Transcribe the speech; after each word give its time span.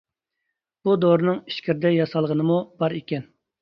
بۇ 0.89 0.95
دورىنىڭ 1.03 1.39
ئىچكىرىدە 1.43 1.95
ياسالغىنىمۇ 2.01 2.61
بار 2.83 3.01
ئىكەن. 3.03 3.35